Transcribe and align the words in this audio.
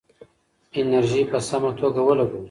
انرژي 0.79 1.21
په 1.31 1.37
سمه 1.47 1.71
توګه 1.79 2.01
ولګوئ. 2.03 2.39